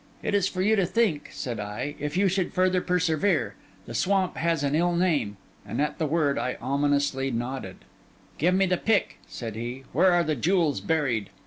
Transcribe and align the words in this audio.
'It 0.23 0.33
is 0.33 0.47
for 0.47 0.63
you 0.63 0.75
to 0.75 0.83
think,' 0.87 1.29
said 1.31 1.59
I, 1.59 1.93
'if 1.99 2.17
you 2.17 2.27
should 2.27 2.55
further 2.55 2.81
persevere. 2.81 3.53
The 3.85 3.93
swamp 3.93 4.35
has 4.35 4.63
an 4.63 4.73
ill 4.73 4.95
name.' 4.95 5.37
And 5.63 5.79
at 5.79 5.99
the 5.99 6.07
word 6.07 6.39
I 6.39 6.57
ominously 6.59 7.29
nodded. 7.29 7.75
'Give 8.39 8.55
me 8.55 8.65
the 8.65 8.77
pick,' 8.77 9.19
said 9.27 9.55
he. 9.55 9.83
'Where 9.93 10.11
are 10.11 10.23
the 10.23 10.35
jewels 10.35 10.81
buried? 10.81 11.29